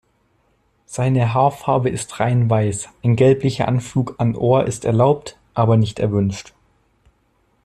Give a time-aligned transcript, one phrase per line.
[0.87, 6.53] Seine Haarfarbe ist reinweiß, ein gelblicher Anflug an Ohr ist erlaubt, aber nicht erwünscht.